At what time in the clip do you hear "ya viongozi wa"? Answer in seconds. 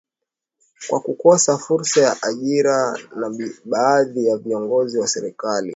4.25-5.07